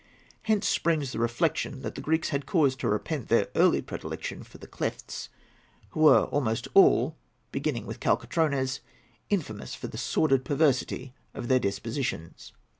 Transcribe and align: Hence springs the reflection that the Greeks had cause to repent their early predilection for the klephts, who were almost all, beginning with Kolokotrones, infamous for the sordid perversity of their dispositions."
Hence 0.41 0.67
springs 0.67 1.11
the 1.11 1.19
reflection 1.19 1.83
that 1.83 1.93
the 1.93 2.01
Greeks 2.01 2.29
had 2.29 2.47
cause 2.47 2.75
to 2.77 2.89
repent 2.89 3.27
their 3.27 3.49
early 3.53 3.83
predilection 3.83 4.41
for 4.41 4.57
the 4.57 4.65
klephts, 4.65 5.29
who 5.91 5.99
were 5.99 6.23
almost 6.23 6.67
all, 6.73 7.17
beginning 7.51 7.85
with 7.85 7.99
Kolokotrones, 7.99 8.79
infamous 9.29 9.75
for 9.75 9.85
the 9.85 9.99
sordid 9.99 10.43
perversity 10.43 11.13
of 11.35 11.49
their 11.49 11.59
dispositions." 11.59 12.51